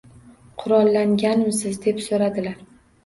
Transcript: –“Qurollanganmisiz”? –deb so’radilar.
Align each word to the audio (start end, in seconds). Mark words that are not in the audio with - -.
–“Qurollanganmisiz”? 0.61 1.79
–deb 1.85 2.01
so’radilar. 2.07 2.57